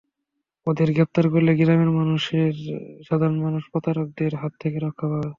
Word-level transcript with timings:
ওদের 0.67 0.89
গ্রেপ্তার 0.95 1.25
করলে 1.33 1.51
গ্রামের 1.59 1.91
সাধারণ 3.07 3.37
মানুষ 3.41 3.63
প্রতারকদের 3.71 4.31
হাত 4.41 4.53
থেকে 4.61 4.77
রক্ষা 4.79 5.05
পাবে। 5.11 5.29